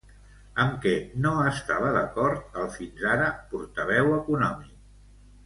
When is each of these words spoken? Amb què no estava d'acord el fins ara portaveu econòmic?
Amb 0.61 0.77
què 0.85 0.93
no 1.25 1.33
estava 1.49 1.91
d'acord 1.97 2.57
el 2.63 2.73
fins 2.79 3.05
ara 3.13 3.29
portaveu 3.53 4.11
econòmic? 4.19 4.75